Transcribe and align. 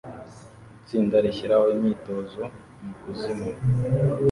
Itsinda 0.81 1.15
rishyiraho 1.23 1.65
imyitozo 1.75 2.41
mukuzimu 2.83 3.49